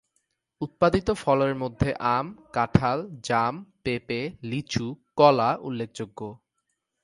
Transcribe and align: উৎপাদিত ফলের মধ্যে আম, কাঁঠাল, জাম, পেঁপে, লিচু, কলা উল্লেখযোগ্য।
উৎপাদিত 0.61 1.11
ফলের 1.11 1.55
মধ্যে 1.55 1.89
আম, 1.93 2.35
কাঁঠাল, 2.53 2.99
জাম, 3.23 3.65
পেঁপে, 3.83 4.21
লিচু, 4.43 4.95
কলা 5.15 5.49
উল্লেখযোগ্য। 5.61 6.19